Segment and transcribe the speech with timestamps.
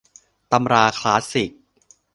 [0.51, 1.51] ตำราคลาสสิก